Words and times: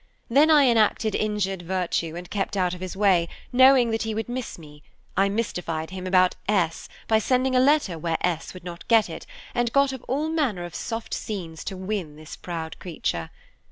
Then 0.29 0.49
I 0.49 0.63
enacted 0.65 1.13
injured 1.13 1.61
virtue, 1.61 2.15
and 2.15 2.27
kept 2.27 2.57
out 2.57 2.73
of 2.73 2.81
his 2.81 2.97
way, 2.97 3.29
knowing 3.53 3.91
that 3.91 4.01
he 4.01 4.15
would 4.15 4.27
miss 4.27 4.57
me, 4.57 4.81
I 5.15 5.29
mystified 5.29 5.91
him 5.91 6.07
about 6.07 6.33
S. 6.49 6.89
by 7.07 7.19
sending 7.19 7.55
a 7.55 7.59
letter 7.59 7.99
where 7.99 8.17
S. 8.25 8.55
would 8.55 8.63
not 8.63 8.87
get 8.87 9.11
it, 9.11 9.27
and 9.53 9.71
got 9.71 9.93
up 9.93 10.01
all 10.07 10.27
manner 10.29 10.65
of 10.65 10.73
soft 10.73 11.13
scenes 11.13 11.63
to 11.65 11.77
win 11.77 12.15
this 12.15 12.35
proud 12.35 12.79
creature. 12.79 13.29